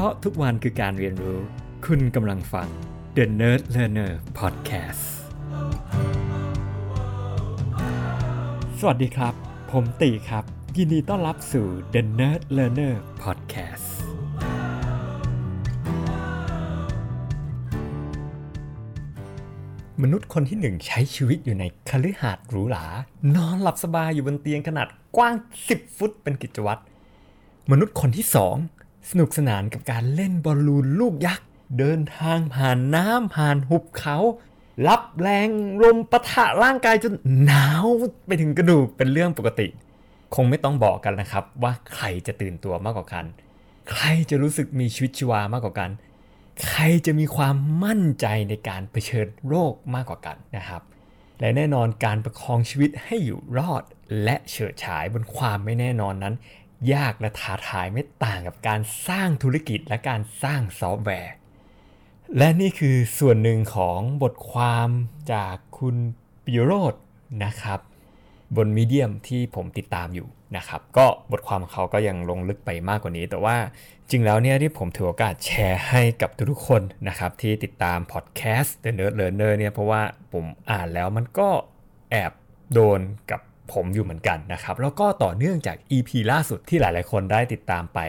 [0.00, 1.40] พราะทุกวันคือการเรียนรู้
[1.86, 2.68] คุณกำลังฟัง
[3.16, 5.04] The Nerd Learner Podcast
[8.78, 9.34] สวัสดีครับ
[9.70, 10.44] ผมตีครับ
[10.76, 13.88] ยินดีต้อนรับสู่ The Nerd Learner Podcast
[20.02, 22.84] มนุษย์คนที่หนึ่งใช้ชีวิตอยู่ในคฤหาสน์หรูหรา
[23.36, 25.34] นอนหลับสบายอยู่บนเตียงขนาดกว้าง
[25.66, 26.80] 10 ฟุตเป็นกิจวัตร
[27.70, 28.56] มนุษย์คนที่สอง
[29.10, 31.46] สนุกสนานกับการเล่นบอลลูนลูกยักษ์
[31.78, 34.16] เดินทางผ่านน้ำผ่านหุบเขา
[34.88, 35.48] รับแรง
[35.82, 37.12] ลมปะทะร่างกายจน
[37.44, 37.86] หนาว
[38.26, 39.68] ไปถึงกระดูกเป็นเรื่องปกติ
[40.34, 43.24] คงไม่ต้องบอกกันนะครับ ว่าใครจะตื่นตัวมากกว่ากัน
[43.92, 45.90] ใครจะรู้สึกมีชีวิตชีวามากกว่ากัน
[46.66, 50.82] ใครจะมีความมั่นใจในการเผชิญโรคมากกว่ากันนะครับ
[51.40, 53.82] และแน่นอนการประคองชีวิตให้อยู่รอด
[54.24, 56.34] และเฉิดฉายบนความไม่แน่นอนนั้น
[56.94, 61.32] ยากและท้าทายไม่ต่างกับการสร้างธุรกิจและการสร้างซอฟต์แวร์
[62.38, 64.88] และนี่คือส่วนหนึ่งของบทความ
[65.32, 65.96] จากคุณ
[66.44, 66.94] ปิยโรธ
[67.44, 67.80] นะครับ
[68.56, 73.56] บน Medium ที่ผมติดตามอยู่นะครับ ก็บทความของเขาก็ยังลงลึกไปมากกว่านี้ แต่ว่า
[74.10, 80.02] จริงแล้วเนี่ยที่ผมถือโอกาสแชร์ให้กับทุกๆคนนะครับ ที่ติดตามพอดแคสต์ The Nerd Learner เนี่ยเพราะว่า
[80.32, 81.48] ผมอ่านแล้วมันก็
[82.10, 82.32] แอบ
[82.72, 83.40] โดนกับ
[83.72, 88.00] ผมอยู่เหมือนกันนะครับ แล้วก็ต่อเนื่องจาก EP ล่าสุดที่หลายๆ คนได้ติดตามไป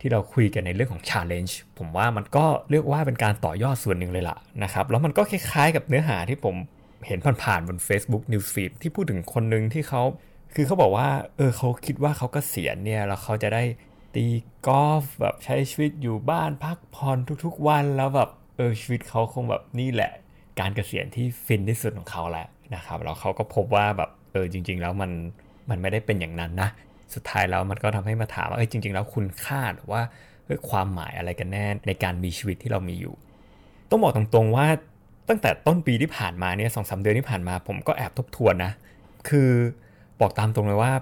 [0.00, 6.56] ที่เราคุยกันในเรื่องของ Challenge ผมว่ามันก็เรียกว่าเป็นการต่อยอดส่วนหนึ่งเลยล่ะนะครับ แล้วมันก็คล้ายๆ กับเนื้อหาที่ผม
[7.06, 10.02] เห็นผ่านๆบน Facebook Newsfeed ที่พูดถึงคนหนึ่งที่เขา
[10.54, 13.62] คือเขาบอกว่า เออเขาคิดว่าเขากเกษียณเนี่ย แล้วเขาจะได้
[14.14, 14.26] ตี
[14.66, 20.12] กอล์ฟแบบใช้ชีวิตอยู่บ้านพักผ่อนทุกๆวันแล้วแบบเออชีวิตเขาคงแบบนี่แหละ
[20.60, 25.10] การเกษียณที่ฟินที่สุดของเขาแหละนะครับแล้วเขาก็พบว่าแบบ เออจริง ๆ แล้วมัน
[25.70, 26.68] มันไม่ได้เป็นอย่างนั้นนะ
[27.14, 30.02] สุดท้ายแล้วมันก็ทำให้มาถามว่าเออจริง ๆ แล้วคุณค่าหรือว่า
[30.46, 33.14] เออความหมายอะไรกันแน่ในการมีชีวิตที่เรามีอยู่
[33.90, 34.66] ต้องบอกตรงๆว่า
[35.28, 38.72] ตั้งแต่ต้นปีที่ผ่านมาเนี่ยสองสาเดือนที่ผ่านมา ผมก็แอบทบทวนนะ
[39.28, 39.50] คือ
[40.20, 40.92] บอกตามตรงเลยว่า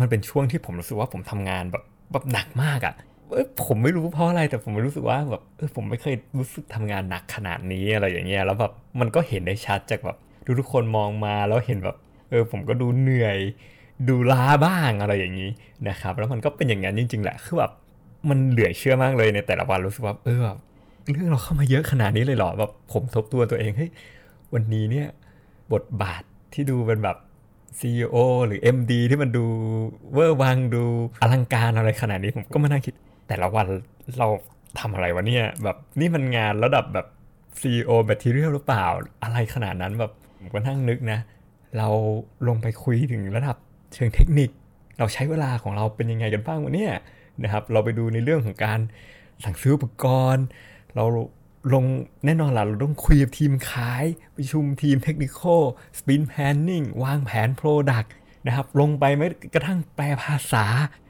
[0.00, 2.94] มันเป็นช่วงที่ผมรู้สึกว่าผมทำงานแบบแบบหนักมากอะ่ะ
[3.30, 10.16] เอยผมไม่รู้เพราะอะไรแต่ผมรู้สึกว่าแบบเออผมไม่เคยรู้สึกทำงานหนักขนาดนี้อะไรอย่างเงี้ยแล้วแบบมันก็เห็นได้ชัดจากแบบ
[10.58, 11.96] ทุกๆคนมองมาแล้วเห็นแบบ
[12.30, 13.38] เออผมก็ดูเหนื่อย
[14.08, 15.50] ดูล้าบ้างอะไรอย่างนี้
[15.88, 17.72] นะครับ แล้วมันก็เป็นอย่างนั้นจริงๆแหละคือแบบ
[18.28, 20.58] มันเหลือเชื่อมากเลยในแต่ละวันรู้สึกว่าเออแบบ
[21.10, 23.90] เรื่องเราเข้ามาเยอะขนาดนี้เลยเหรอแบบผมทบตัวตัวเองเฮ้ย
[24.54, 25.08] วันนี้เนี่ย
[25.72, 26.22] บทบาท
[26.54, 27.16] ที่ดูเป็นแบบ
[27.80, 28.16] CEO
[28.46, 29.44] หรือ MD ที่มันดู
[30.14, 30.82] เวอร์วังดู
[31.22, 32.94] อลังการอะไรขนาดนี้ผมก็มานั่งคิด
[33.28, 33.66] แต่ละวัน
[34.18, 34.28] เรา
[34.78, 37.06] ทำอะไรวะเนี่ยแบบนี่มันงานระดับแบบ
[37.60, 38.84] CEO Material หรือเปล่า
[39.22, 41.18] อะไรขนาดนั้นแบบผมก็นั่งนึกนะ
[41.78, 41.88] เรา
[42.48, 43.56] ลงไปคุยถึงระดับ
[43.94, 44.50] เชิงเทคนิค
[44.98, 46.94] เราใช้เวลาของเราเป็นยังไงกันบ้างวะเนี่ย
[47.42, 48.80] นะครับ เราไปดูในเรื่องของการ
[49.44, 50.04] สั่งซื้ออุปก
[50.34, 50.44] รณ์
[50.96, 51.04] เรา
[51.74, 51.84] ลง
[52.24, 54.04] แน่นอนล่ะเราต้องคุยกับทีมขาย
[54.36, 55.62] ประชุมทีม technical
[55.98, 58.12] sprint planning วางแผน product
[58.46, 60.66] นะครับ ลงไปไม่กระทั่งแปลภาษา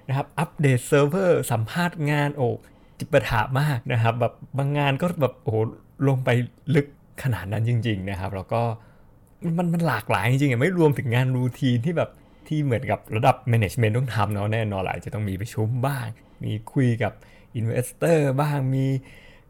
[0.09, 2.47] นะครับ อัปเดตเซิร์ฟเวอร์สัมภาษณ์งานโอ้
[2.99, 5.54] จิปะถามากนะครับ แบบบางงานก็แบบโอ้
[6.09, 6.28] ลงไป
[6.75, 6.87] ลึก
[7.22, 8.62] ขนาดนั้นจริง ๆ นะครับ แล้วก็
[9.44, 12.10] มันมันหลากหลายจริงๆไม่รวมถึงงาน routine ที่แบบ
[12.48, 16.06] ที่เหมือนกับระดับแมネจเมนต์ต้องทำเนาะแน่นอนหลายจะต้องมีประชุมบ้าง
[16.44, 17.12] มีคุยกับ
[17.54, 18.86] investor บ้างมี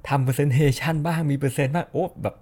[0.09, 2.35] ทำ presentation บ้างมี present บ้างโอ้แบบ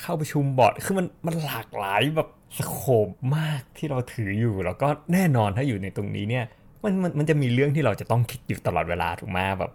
[0.00, 2.28] เข้าประชุมบอร์ดคือมันมันหลากหลายแบบ
[2.58, 6.44] scope มากที่เราถืออยู่ แล้วก็แน่นอนถ้าอยู่ในตรงนี้เนี่ย
[6.82, 9.72] มันมันมันจะมีเรื่องที่เราจะต้องคิดอยู่ตลอดเวลาถูกไหมแบบ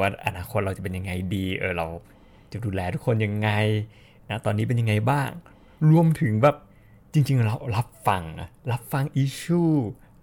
[0.00, 1.86] ว่าอนาคตเราจะเป็นยังไงดีเออเรา
[2.52, 3.50] จะดูแลทุกคนยังไง
[4.30, 5.30] นะตอนนี้เป็นยังไงบ้าง
[5.90, 6.56] รวมถึงแบบ
[7.12, 8.24] จริง ๆ เรารับฟัง
[8.72, 9.62] รับฟังอิชชู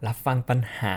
[0.08, 0.96] รับฟังปัญหา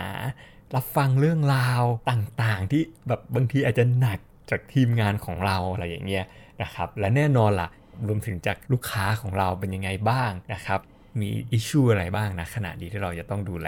[0.75, 4.19] รับฟังเรื่องราวต่างๆ ที่แบบบางทีอาจจะหนัก
[4.49, 6.25] จากทีมงานของเราอะไรอย่างเงี้ย
[6.61, 7.69] นะครับและแน่นอนล่ะ
[8.07, 10.79] รวมถึงจากลูกค้าของเราเป็นยังไงบ้างนะครับ
[11.21, 13.67] มีอิชชูอะไรบ้างนะขณะนี้ที่เราจะต้องดูแล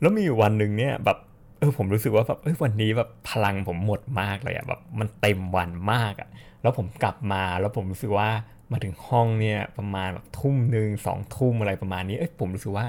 [0.00, 1.18] แล้วมีวันหนึ่งเนี่ยแบบ
[1.58, 6.28] เออผมรู้สึกว่าแบบเออวันนี้แบบพลังผมหมดมากเลยอะแบบมันเต็มวันมากอะ
[6.62, 8.28] แล้วผมกลับมาแล้วผมรู้สึกว่า
[8.72, 12.86] มาถึงห้องเนี่ยประมาณแบบทุ่มหนึ่งสองทุ่มอะไรประมาณนี้เอ้ยผมรู้สึกว่า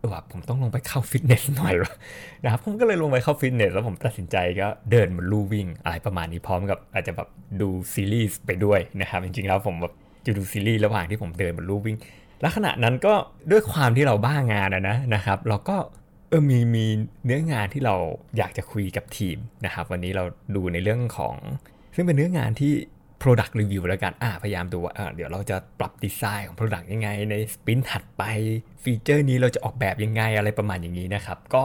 [0.00, 1.94] เออผมต้องลงไปเข้าฟิตเนสหน่อยวะ
[2.44, 7.28] นะครับผมก็เลยลงไปเข้าฟิตเนสแล้วผมตัดสินใจก็เดินมาลู่วิ่งอะไรประมาณนี้พร้อมกับอาจจะแบบ
[7.60, 9.94] ดูซีรีส์ไปด้วยนะครับจริงๆแล้วผมแบบ
[10.26, 11.96] จะดูซีรีส์ระหว่างที่ผมเดินมาลู่วิ่ง
[12.40, 13.14] แล้วขณะนั้นก็
[13.50, 15.76] ด้วยความที่เราบ้างานนะนะครับ เราก็
[16.28, 16.86] เออมีมี
[17.24, 17.94] เนื้องานที่เรา
[18.38, 20.24] อยากจะคุยกับทีมนะครับ วันนี้เรา
[20.56, 21.34] ดูในเรื่องของ
[21.94, 22.72] ซึ่งเป็นเนื้องานที่
[23.22, 28.22] Product Review แล้วกันอ่าพยายามดูว่าเดี๋ยวเราจะปรับดีไซน์ของ Product ยังไง ใน sprint ถัดไป
[28.82, 31.64] feature นี้เราจะออกแบบยังไงอะไรประมาณอย่างนี้นะครับ ก็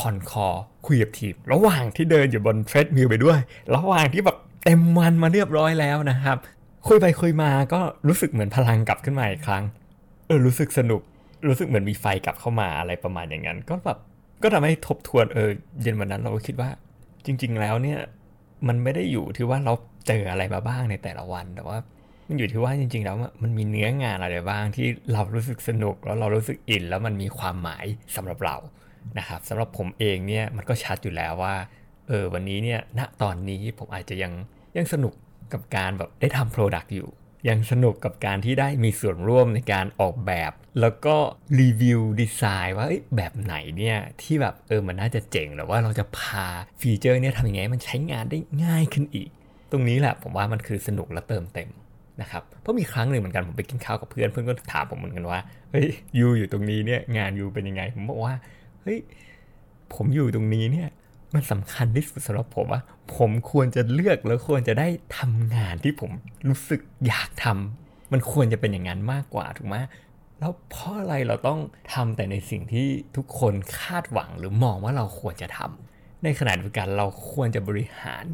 [0.00, 0.46] con call
[0.86, 3.38] คุยกับทีมระหว่างที่เดินอยู่บน treadmill ไปด้วย
[3.74, 6.36] ระหว่างที่แบบเต็มวันมาเรียบร้อยแล้วนะครับ
[6.88, 9.64] คุยไปคุยมาก็รู้สึกเหมือนพลังกลับขึ้นมาอีกครั้ง
[10.26, 11.02] เออรู้สึกสนุก
[11.48, 13.98] รู้สึกเหมือนมีไฟกลับเข้ามาอะไรประมาณอย่างนั้น ก็แบบ
[14.42, 15.50] ก็ทำให้ทบทวนเออ
[15.82, 16.70] เย็นวันนั้นเราก็คิดว่า
[17.26, 18.00] จริง ๆ แล้วเนี่ย
[18.68, 19.72] มันไม่ได้อยู่ที่ว่าเรา
[20.06, 21.78] เจออะไรมาบ้างในแต่ละวันแต่ว่า
[22.28, 27.84] มันอยู่ที่ว่าจริง ๆ แล้วมันมีเนื้องานอะไรบ้างที่เรารู้สึกสนุกแล้วเรารู้สึกอิน แล้วมันมีความหมาย
[28.16, 28.56] สำหรับเรา
[29.18, 31.54] นะครับสำหรับผมเองเนี่ยมันก็ชัดอยู่แล้วว่า
[32.08, 34.32] เออวันนี้เนี่ยณตอนนี้ผมอาจจะยัง
[34.76, 35.14] ยังสนุก
[35.52, 37.08] กับการแบบได้ทำโปรดักต์อยู่
[37.48, 41.16] ยังสนุกกับการที่ได้มีส่วนร่วมในการออกแบบ แล้วก็
[41.60, 46.46] รีวิวดีไซน์ว่าแบบไหนเนี่ยที่แบบเออมันน่าจะเจ๋งหรือว่าเราจะพา
[46.80, 49.28] ฟีเจอร์เนี่ยทำยังไงมันใช้งานได้ง่ายขึ้นอีก
[49.70, 51.68] ตรงนี้แหละผมว่ามันคือสนุกและเติมเต็ม
[52.20, 55.40] นะครับเพราะมีครั้งหนึ่งเหมือนกันผมไปกินข้าวกับเพื่อนเพื่อนก็ถามผมเหมือนกันว่า
[55.70, 55.86] เฮ้ย
[56.18, 58.34] ยูอยู่ตรงนี้เนี่ยงานยูเป็นยังไง ผมบอกว่า
[58.82, 58.98] เฮ้ย
[59.94, 60.88] ผมอยู่ตรงนี้เนี่ย
[61.34, 62.80] มันสำคัญที่สุดสำหรับผมว่า
[63.16, 64.88] ผมควรจะเลือกแล้วควรจะได้
[65.18, 66.10] ทำงานที่ผม
[66.48, 69.76] รู้สึกอยากทำมันควรจะเป็นอย่างนั้นมากกว่าถูกไหม
[70.40, 71.60] แล้วเพราะอะไรเราต้อง
[71.94, 72.86] ทำแต่ในสิ่งที่
[73.16, 78.24] ทุกคนคาดหวังหรือมองว่าเราควรจะทำในขณะเดียวกันเราควรจะบริหาร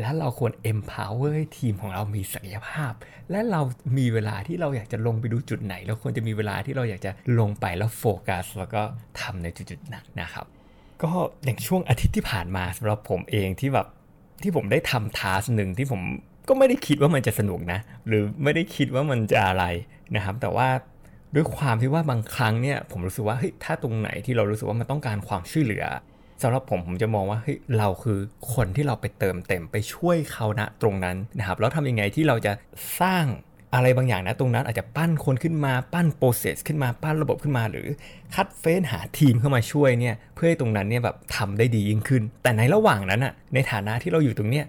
[0.00, 2.92] และเราควร empower ให้ทีมของเรามีศักยภาพ
[3.30, 3.60] และเรา
[3.98, 8.82] มีเวลาที่เราอยากจะลงไปดูจุดไหน เราควรจะมีเวลาที่เราอยากจะลงไปแล้วโฟกัสแล้วก็
[9.20, 10.46] ทำในจุดๆนั้นนะครับ
[11.02, 11.10] ก็
[11.44, 13.86] อย่างช่วงอาทิตย์ที่ผ่านมาสำหรับผมเองที่แบบ
[14.42, 16.00] ที่ผมได้ทำทาสหนึ่งที่ผม
[16.48, 19.64] ก็ไม่ได้คิดว่ามันจะสนุกนะ หรือไม่ได้คิดว่ามันจะอะไร
[20.16, 20.68] นะครับ แต่ว่า
[21.34, 25.84] ด้วยความที่ว่าบางครั้งเนี่ยผมรู้สึกว่าเฮ้ยถ้าตรงไหนที่เรารู้สึกว่ามันต้องการความช่วยเหลือ
[26.42, 28.18] สำหรับผมผมจะมองว่าเฮ้ยเราคือ
[28.54, 32.52] คนที่เราไปเติมเต็มไปช่วยเขาณตรงนั้นนะครับแล้วทำยังไงที่เราจะ
[33.00, 33.24] สร้าง
[33.74, 37.86] อะไรบางอย่างนะตรงนั้นอาจจะปั้นคนขึ้นมาปั้นโปรเซสขึ้นมาปั้นระบบขึ้นมา หรือ
[38.34, 44.64] คัดเฟ้นหาทีมเข้ามาช่วยเนี่ยเพื่อให้ตรงนั้นเนี่ยแบบทำได้ดียิ่งขึ้น แต่ในระหว่างนั้นอะในฐานะที่เราอยู่ตรงเนี้ย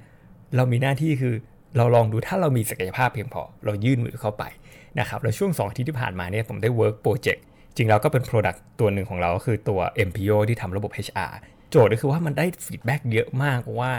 [0.56, 1.36] เรามีหน้าที่คือ
[1.78, 4.44] เราลองดูถ้าเรามีศักยภาพเพียงพอ เรายื่นมือเข้าไป
[5.00, 7.42] นะครับแล้วช่วง2อาทิตย์ที่ผ่านมาเนี่ยผมได้ work project
[7.76, 11.32] จริงแล้วก็เป็น product ตัวหนึ่งของเราก็คือตัว empeo ที่ทำระบบ HR
[11.70, 13.92] โจทย์ก็คือว่ามันได้ feedback เยอะมากว่า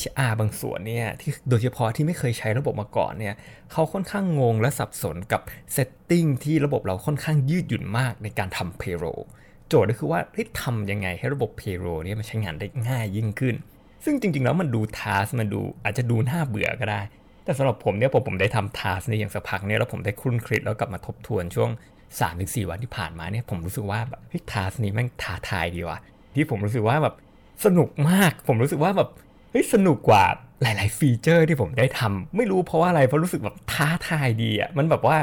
[0.00, 3.34] HR บางส่วนเนี่ยที่โดยเฉพาะที่ไม่เคยใช้ระบบมาก่อนเนี่ย
[3.72, 5.40] เขาค่อนข้างงงและสับสนกับ
[5.72, 9.22] setting ที่ระบบเราค่อนข้างยืดหยุ่นมากในการทำ payroll
[9.68, 13.54] โจทย์ก็คือว่าเฮ้ทำยังไงให้ระบบ payroll เนี่ยมันใช้งานได้ง่ายยิ่งขึ้น
[14.04, 17.00] ซึ่งจริงๆแล้วมันดู task มันดูอาจจะดูน่าเบื่อก็ได้
[17.44, 21.70] แต่สำหรับผมเนี่ยพอผมได้ทำ task ในอย่างสักพักเนี่ยแล้วผมได้ครุ่นคิดแล้วกลับมาทบทวนช่วง
[22.20, 24.20] 3-4วันที่ผ่านมาเนี่ยผมรู้สึกว่าแบบ
[24.52, 25.98] task นี้แม่งท้าทายดีว่ะ
[26.34, 27.14] ที่ผมรู้สึกว่าแบบ
[27.64, 29.08] สนุกมาก ผมรู้สึกว่าแบบ
[29.52, 30.24] เฮ้ยสนุกกว่า
[30.62, 35.16] หลาย ๆ feature ที่ผมได้ทำไม่รู้เพราะว่าอะไรเพราะรู้สึกแบบท้าทายดีอะมันแบบว่า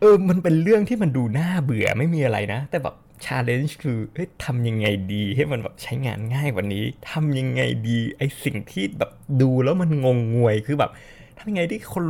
[0.00, 2.94] เออมันเป็นเรื่องที่มันดูน่าเบื่อไม่มีอะไรนะ แต่แบบ
[3.24, 9.10] challenge คือเฮ้ยทำยังไงดีให้มันแบบใช้งานง่ายกว่านี้ทำยังไงดีไอสิ่งที่แบบ
[9.42, 10.90] ดูแล้วมันงงงวยคือแบบ
[11.38, 12.04] ทำยังไงที่คน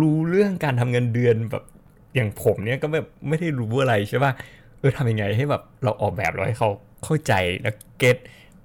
[0.00, 1.64] รู้เรื่องการทำเงินเดือนแบบ
[2.14, 4.32] อย่างผมเนี่ยก็แบบไม่ได้รู้อะไรใช่ป่ะ
[4.78, 6.70] เออทำยังไงให้แบบเราออกแบบเราให้เขา
[7.04, 7.32] เข้าใจ
[7.62, 8.16] และ get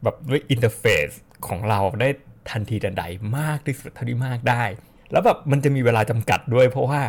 [0.04, 1.08] แบบด้วย interface
[1.48, 2.10] ของเราได้
[2.52, 3.04] ทันทีทันใด
[3.38, 4.64] มากที่สุดเท่าที่มากได้
[5.12, 7.02] แล้วแบบมันจะมีเวลาจำกัดด้วย เพราะว่า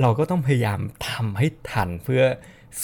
[0.00, 2.22] เราก็ต้องพยายามทำให้ทันเพื่อ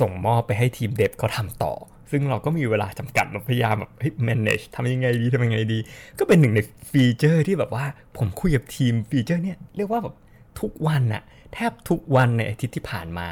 [0.01, 1.73] ส่งมอบไปให้ทีม dev เขาทำต่อ
[2.11, 5.79] ซึ่งเราก็มีเวลาจำกัดเราพยายามแบบเฮ้ย manage ทำยังไงดีทำยังไงดี
[6.19, 6.61] ก็เป็นหนึ่งใน
[6.91, 7.85] feature ที่แบบว่า
[8.19, 10.15] ผมคุยกับทีม feature เนี่ยเรียกว่าแบบ
[10.61, 11.23] ทุกวันอะ
[11.55, 13.29] แทบทุกวันในอาทิตย์ที่ผ่านมา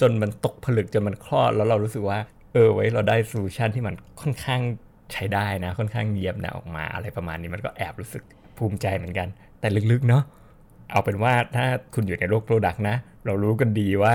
[0.00, 2.18] จนมันตกผลึกจนมันคลอดแล้วเรารู้สึกว่า
[2.52, 4.60] เออไว้เราได้ solution ที่มันค่อนข้าง
[5.12, 8.22] ใช้ได้นะ ค่อนข้างเฉียบนะออกมาอะไรประมาณนี้มันก็แอบรู้สึก
[8.58, 9.28] ภูมิใจเหมือนกัน
[9.60, 10.22] แต่ลึกๆเนาะ
[10.90, 14.14] เอาเป็นว่าถ้าคุณอยู่ในโลก product นะ เรารู้กันดีว่า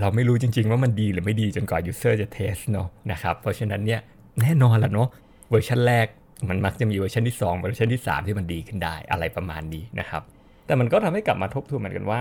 [0.00, 4.00] เราไม่รู้จริง ๆ ว่ามันดีหรือไม่ดีจนกว่า user จะ test เนาะนะครับเพราะฉะนั้นเนี่ย
[4.40, 5.08] แน่นอนละเนาะ
[5.50, 6.06] เวอร์ชันแรก
[6.48, 10.22] มันมักจะมีเวอร์ชันที่ 2 เวอร์ชันที่ 3 ที่มันดีขึ้นได้อะไรประมาณนี้นะครับ
[10.66, 12.20] แต่มันก็ทำให้กลับมาทบทวนเหมือนกันว่า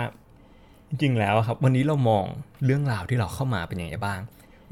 [0.90, 2.26] จริงๆแล้วครับ วันนี้เรามอง
[2.66, 4.20] เรื่องราวที่เราเข้ามาเป็นยังไงบ้าง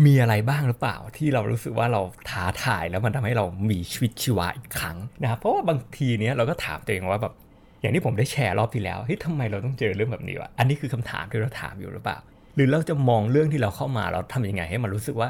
[0.05, 7.33] มีอะไรบ้างหรือเปล่าที่เรารู้สึกว่าเราท้าทายแล้วมันทำให้เรามีชีวิตชีวาอีกครั้งนะครับเพราะว่าบางทีเนี้ยเราก็ถามตัวเองว่าแบบ
[7.81, 12.17] อย่างที่ผมได้แชร์รอบที่แล้วเฮ้ยทำไมเราต้องเจอเรื่องแบบนี้วะอันนี้คือคำถามที่เราถามอยู่หรือเปล่า
[12.55, 15.29] หรือเราจะมองเรื่องที่เราเข้ามาเราทำยังไงให้มันรู้สึกว่า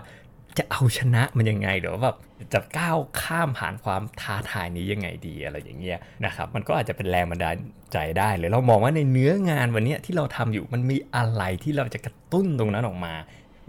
[0.57, 2.17] จะเอาชนะมันยังไงหรือว่าแบบ
[2.53, 7.55] จะก้าวข้ามผ่านความท้าทายนี้ยังไงดีอะไรอย่างเงี้ยนะครับมันก็อาจจะเป็นแรงบันดาล
[7.93, 13.13] ใจได้หรือเรามองว่าในเนื้องานวันนี้ที่เราทำอยู่มันมีอะไรที่เราจะกระตุ้นตรงนั้นออกมา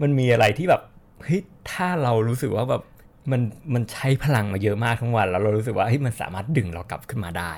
[0.01, 0.81] มันมีอะไรที่แบบ
[1.23, 1.41] เฮ้ย
[1.71, 2.83] ถ้าเรารู้สึกว่าแบบ
[3.31, 3.41] มัน
[3.73, 7.53] มันใช้พลังมาเยอะมากทั้งวัน แล้วเรารู้สึกว่าเฮ้ยมันสามารถดึงเรากลับขึ้นมาได้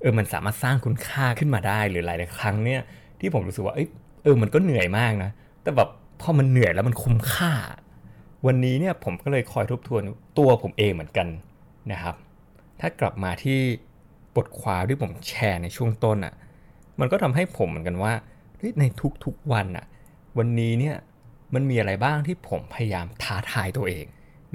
[0.00, 2.80] เออมันสามารถสร้างคุณค่าขึ้นมาได้หรือหลายๆครั้งเนี่ย
[3.20, 3.88] ที่ผมรู้สึกว่าเออ
[4.22, 5.30] เออมันก็เหนื่อยมากนะ
[5.62, 5.88] แต่แบบ
[6.20, 7.52] พอมันเหนื่อยแล้วมันคุ้มค่า
[8.46, 10.02] วันนี้เนี่ยผมก็เลยคอยทบทวน
[10.38, 11.28] ตัวผมเองเหมือนกัน
[11.92, 12.16] นะครับ
[12.80, 13.58] ถ้ากลับมาที่
[14.36, 16.34] บทความที่ผมแชร์ในช่วงต้นอะ่ะ
[17.00, 18.12] มันก็ทำให้ผมเหมือนกันว่า
[18.80, 18.84] ใน
[19.24, 19.84] ทุกๆวันอะ่ะ
[20.38, 20.96] วันนี้เนี่ย
[21.54, 24.06] มันมีอะไรบ้างที่ผมพยายามท้าทายตัวเอง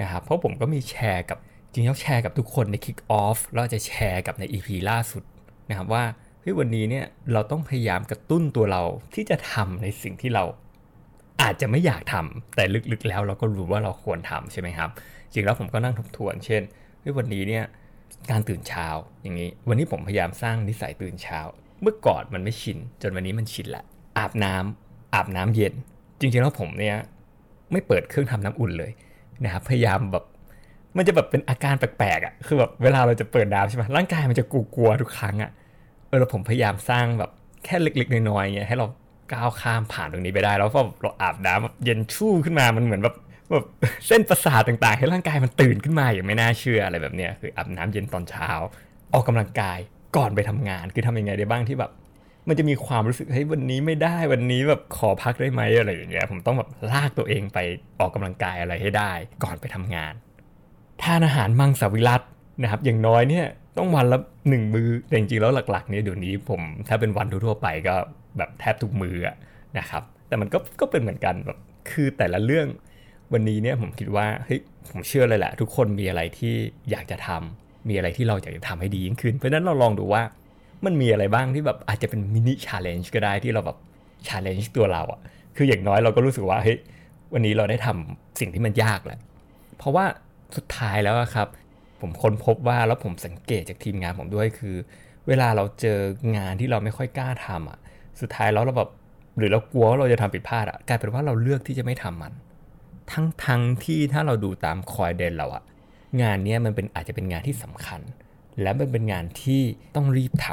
[0.02, 1.38] นะครับ เพราะผมก็มีแชร์กับ
[1.72, 5.24] จริงๆแชร์กับทุกคนใน Kick Off แล้วจะแชร์กับใน EP ล่าสุด
[5.70, 6.04] นะครับว่า
[6.42, 10.44] เฮ้ยวันนี้เนี่ยเราต้องพยายามกระตุ้นตัวเราที่จะทำในสิ่งที่เรา
[11.42, 14.90] อาจจะไม่อยากทำแต่ลึกๆแล้วเราก็รู้ว่าเราควรทำใช่ไหมครับ
[15.34, 16.62] จริงแล้วผมก็นั่งทบทวน เช่น
[17.02, 17.64] เฮ้ยวันนี้เนี่ย
[18.32, 18.88] การตื่นเช้า
[19.22, 21.40] อย่างนี้ วันนี้ผมพยายามสร้างนิสัยตื่นเช้า
[21.82, 23.84] เมื่อก่อนมันไม่ชิน จนวันนี้มันชินละ
[24.18, 25.74] อาบน้ำอาบน้ำเย็น
[26.20, 26.98] จริงๆแล้วผมเนี่ย
[27.72, 28.92] ไม่เปิดเครื่องทำน้ำอุ่นเลย
[29.44, 30.26] นะครับพยายามแบบ
[30.98, 35.52] มันจะแบบเป็นอาการแปลกๆอะคือแบบเวลาเราจะเปิดน้ำใช่ไหมร่างกายมันจะกลัวๆทุกครั้งอะ
[36.08, 37.32] เออเราผมพยายามสร้างแบบ
[37.66, 38.88] แค่เล็กๆน้อยๆเงี้ยให้เรา
[39.34, 43.16] ก้าวข้ามผ่านตรงนี้ไปได้ แล้วพอเราอาบน้ำแบบเย็นชู่ขึ้นมามันเหมือนแบบ
[43.52, 43.66] แบบ
[44.08, 48.50] เส้นประสาทต่างๆ ให้ร่างกายมันตื่นขึ้นมาอย่างไม่น่าเชื่ออะไรแบบเนี้ยคืออาบน้ำเย็นตอนเช้า
[49.14, 49.80] ออกกำลังกาย
[50.18, 51.92] ก่อนไปทำงานคือทำยังไงได้บ้างที่แบบ
[52.48, 57.60] มันจะมีความรู้สึกเฮ้ยวันนี้ไม่ได้วันนี้แบบขอพักได้ไหมอะไรอย่างเงี้ยผมต้องแบบลากตัวเองไป
[58.00, 59.12] ออกกำลังกายอะไรให้ได้
[59.44, 60.14] ก่อนไปทำงาน
[61.02, 62.22] ทานอาหารมังสวิรัต
[62.62, 63.46] นะครับ อย่างน้อยเนี่ย
[63.78, 67.96] ต้องวันละหนึ่งมื้อแต่จริงๆแล้วหลักๆเนี่ยเดี๋ยวนี้ผมถ้าเป็นวันทั่วไปก็
[68.38, 69.16] แบบแทบทุกมื้อ
[69.78, 71.58] นะครับ แต่มันก็ก็เป็นเหมือนกันแบบ
[71.92, 72.68] คือแต่ละเรื่อง
[73.34, 74.60] วันนี้เนี่ยผมคิดว่าเฮ้ย
[74.92, 76.54] ผมเชื่อเลยแหละ ทุกคนมีอะไรที่
[76.92, 80.24] อยากจะทำมีอะไรที่เราอยากจะทำให้ดียิ่งขึ้น เพราะนั้นเราลองดูว่า
[80.86, 83.78] มันมีอะไรบ้างที่แบบอาจจะเป็น mini challenge ก็ได้ที่เราแบบ
[84.28, 85.20] ชาเลนจ์ตัวเราอะ่ะ
[85.56, 86.78] คืออย่างน้อยเราก็รู้สึกว่าเฮ้ย
[87.34, 89.20] วันนี้เราได้ทำสิ่งที่มันยากแหละ
[89.78, 90.06] เพราะว่า
[90.56, 91.48] สุดท้ายแล้วครับ
[92.02, 94.76] ผมค้นพบว่าแล้วผมสังเกตจากทีมงานผมด้วยคือ
[95.28, 96.00] เวลาเราเจอ
[96.38, 97.80] งานที่เราไม่ค่อยกล้าทำอะ
[98.22, 98.90] สุดท้ายแล้วเราแบบ
[99.38, 102.34] หรือเรากลัวว่าเราจะทำผิดพลาดอะกลายเป็นว่าเราเลือกที่จะไม่ทำมัน
[103.12, 105.64] ทั้งทั้งที่ถ้าเราดูตามคอยเดนเราอะ
[106.22, 108.02] งานนี้มันเป็นอาจจะเป็นงานที่สำคัญ
[108.62, 109.62] และมันเป็นงานที่
[109.96, 110.48] ต้องรีบท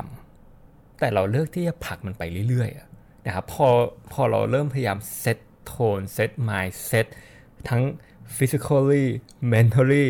[0.46, 3.66] ำแต่เราเลือกที่จะผลักมันไปเรื่อยๆนะครับพอ
[4.12, 7.06] พอเราเริ่มพยายามเซตโทนเซตมายเซต
[7.68, 7.82] ทั้ง
[8.36, 9.06] physically
[9.52, 10.06] mentally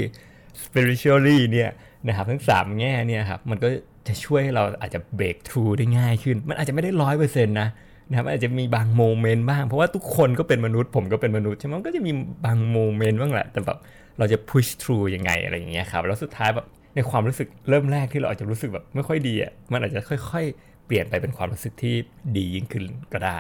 [0.65, 1.71] spiritually เนี่ย
[2.07, 3.69] นะครับทั้ง 3 แง่เนี่ยครับมันก็
[4.09, 7.69] จะช่วยให้เราอาจจะ break through ได้ง่ายขึ้น มันอาจจะไม่ได้ร้อยเปอร์เซ็นต์นะ
[8.09, 12.13] นะครับอาจจะมีบางโมเมนต์บ้าง เพราะว่าทุกคนก็เป็นมนุษย์ผมก็เป็นมนุษย์ใช่ไหมมันก็จะมี
[12.45, 13.79] บางโมเมนต์บ้างแหละ แต่แบบ
[14.19, 21.95] เราจะ push through ยังไงอะไรอย่างเงี้ยครับ แล้วสุดท้ายแบบ ในความรู้สึกเริ่มแรกที่เราอาจจะรู้สึกแบบไม่ค่อยดีอะมันอาจจะค่อยๆ เปลี่ยนไปเป็นความรู้สึกที่
[22.37, 23.39] ดียิ่งขึ้นก็ได้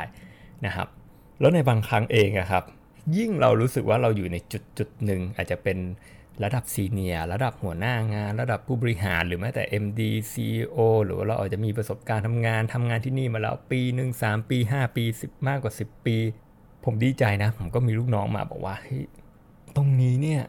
[0.66, 0.88] นะครับ
[1.40, 2.64] แล้วในบางครั้งเองอะครับ
[3.16, 5.78] ยิ่งเรารู้สึกว่าเราอยู่ในจุดจุดหนึ่งอาจจะเป็น
[6.44, 10.00] ระดับซีเนียระดับหัวหน้างาน ระดับผู้บริหารหรือแม้แต่ MD
[10.32, 16.16] CEO หรือว่าเราอาจจะมีประสบการณ์ทำงานทำงานที่นี่มาแล้วปีหนึ่งสามปี5ปี10มากกว่า 10 ปี
[16.84, 18.74] ผมดีใจนะ ผมก็มีลูกน้องมาบอกว่า
[19.76, 20.42] ตรงนี้เนี่ย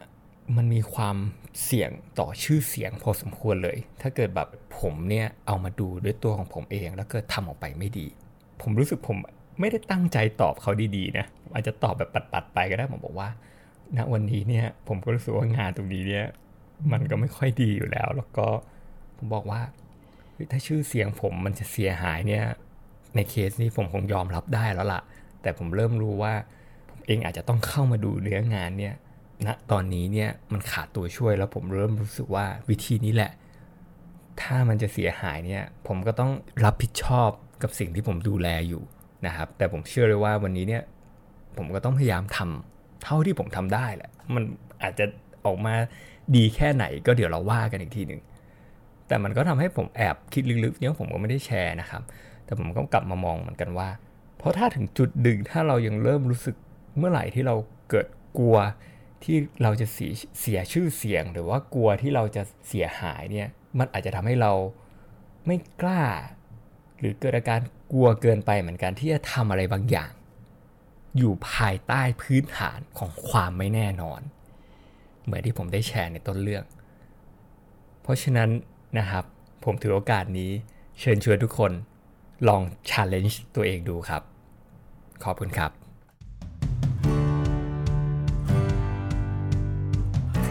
[0.56, 1.16] มันมีความ
[1.64, 4.48] เสี่ยงต่อชื่อเสียงพอสมควรเลย ถ้าเกิดแบบ
[4.80, 8.06] ผมเนี่ยเอามาดูด้วยตัวของผมเอง แล้วเกิดทำออกไปไม่ดี
[8.62, 9.16] ผมรู้สึกผม
[9.60, 13.28] ไม่ได้ตั้งใจตอบเขาดีๆนะอาจจะตอบแบบปัดๆไปก็ได้ผมบอกว่า
[13.96, 16.26] ณวันนี้เนี่ยผมก็รู้สึกว่างานตรงนี้เนี่ย
[16.92, 18.46] มันก็ไม่ค่อยดีอยู่แล้ว แล้วก็
[19.16, 19.60] ผมบอกว่า
[20.52, 22.44] ถ้าชื่อเสียงผมมันจะเสียหายเนี่ย
[23.14, 25.00] ในเคสนี้ผมคงยอมรับได้แล้วล่ะ
[25.42, 26.34] แต่ผมเริ่มรู้ว่า
[26.90, 28.94] ผมเองอาจจะต้องเข้ามาดูเนื้องานเนี่ย
[29.46, 33.32] ณตอนนี้เนี่ยมันขาดตัวช่วยแล้วผมเริ่มรู้สึกว่าวิธีนี้แหละ
[34.42, 36.30] ถ้ามันจะเสียหายเนี่ยผมก็ต้อง
[36.64, 37.30] รับผิดชอบ
[37.62, 38.82] กับสิ่งที่ผมดูแลอยู่
[39.26, 40.82] นะครับ แต่ผมเชื่อเลยว่าวันนี้เนี่ย
[41.56, 44.42] ผมก็ต้องพยายามทำเท่าที่ผมทำได้แหละ มัน
[44.82, 45.04] อาจจะ
[45.46, 45.74] ออกมา
[46.36, 48.20] ดีแค่ไหนก็เดี๋ยวเราว่ากันอีกทีหนึ่ง
[49.08, 52.02] แต่มันก็ทำให้ผมแอบคิดลึกๆเนี่ยผมก็ไม่ได้แชร์นะครับ
[52.44, 53.88] แต่ผมก็กลับมามองเหมือนกันว่า
[54.38, 56.56] เพราะถ้าถึงจุดดึงถ้าเรายังเริ่มรู้สึก
[56.98, 57.54] เมื่อไหร่ที่เรา
[57.90, 58.06] เกิด
[58.38, 58.56] กลัว
[59.26, 64.52] ที่เราจะเสียเสียชื่อเสียง หรือว่ากลัวที่เราจะเสียหายเนี่ยมันอาจจะทำให้เรา
[65.46, 66.04] ไม่กล้า
[66.98, 67.60] หรือเกิดอาการ
[67.92, 70.10] กลัวเกินไปเหมือนกันที่จะทำอะไรบางอย่าง
[71.16, 74.20] อยู่ภายใต้พื้นฐานของความไม่แน่นอน
[75.24, 76.64] เหมือนที่ผมได้แชร์ในต้นเรื่อง
[78.02, 78.50] เพราะฉะนั้น
[78.98, 79.24] นะครับ
[79.64, 80.50] ผมถือโอกาสนี้
[81.00, 81.72] เชิญชวนทุกคน
[82.48, 84.22] ลอง challenge ตัวเองดูครับ
[85.24, 85.85] ขอบคุณครับ